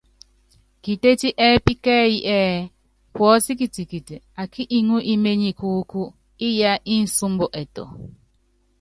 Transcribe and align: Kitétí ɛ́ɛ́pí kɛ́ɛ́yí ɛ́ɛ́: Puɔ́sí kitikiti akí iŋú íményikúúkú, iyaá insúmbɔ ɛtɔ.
Kitétí 0.83 1.29
ɛ́ɛ́pí 1.45 1.73
kɛ́ɛ́yí 1.83 2.17
ɛ́ɛ́: 2.37 2.67
Puɔ́sí 3.13 3.51
kitikiti 3.59 4.15
akí 4.41 4.63
iŋú 4.77 4.95
íményikúúkú, 5.13 6.01
iyaá 6.47 6.81
insúmbɔ 6.93 7.45
ɛtɔ. 7.61 7.83